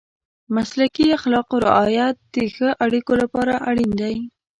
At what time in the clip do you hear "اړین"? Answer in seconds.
3.69-3.91